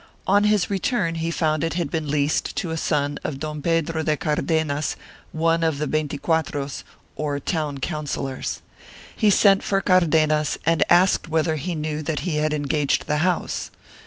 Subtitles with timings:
[0.25, 3.61] On his return he found that it had been leased to a son of Don
[3.61, 4.95] Pedro de Cardenas,
[5.31, 6.83] one of the veinticuatros,
[7.15, 8.63] or town councillors.
[9.15, 13.69] He sent for Cardenas and asked whether, he knew that he had engaged the house.